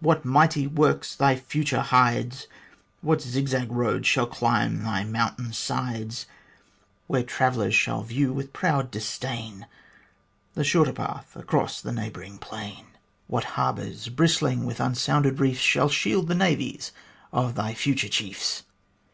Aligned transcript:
what 0.00 0.24
mighty 0.24 0.66
works 0.66 1.14
thy 1.14 1.36
future 1.36 1.82
hides! 1.82 2.46
What 3.02 3.20
zigzag 3.20 3.70
roads 3.70 4.08
shall 4.08 4.26
climb 4.26 4.82
thy 4.82 5.04
mountain 5.04 5.52
sides! 5.52 6.24
Where 7.06 7.22
travellers 7.22 7.74
shall 7.74 8.02
view 8.02 8.32
with 8.32 8.54
proud 8.54 8.90
disdain 8.90 9.66
The 10.54 10.64
shorter 10.64 10.94
path 10.94 11.36
across 11.36 11.82
the 11.82 11.92
neighbouring 11.92 12.38
plain! 12.38 12.76
THE 12.78 12.78
FOUNDING 12.78 12.86
OF 12.86 12.86
THE 12.86 13.28
COLONY 13.28 13.44
49 13.44 13.44
What 13.44 13.56
harbours 13.76 14.08
bristling 14.08 14.64
with 14.64 14.80
unsounded 14.80 15.38
reefs 15.38 15.60
Shall 15.60 15.90
shield 15.90 16.28
the 16.28 16.34
Navies 16.34 16.90
of 17.30 17.54
thy 17.54 17.74
future 17.74 18.08
chiefs 18.08 18.62